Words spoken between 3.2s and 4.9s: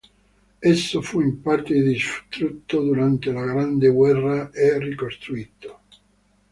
la grande guerra e